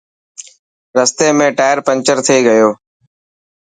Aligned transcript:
رستي 0.97 1.27
۾ 1.43 1.47
ٽائر 1.57 1.77
پينچر 1.85 2.17
ٿي 2.25 2.37
گيو. 2.47 2.69